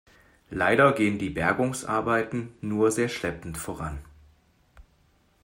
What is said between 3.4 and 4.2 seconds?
voran.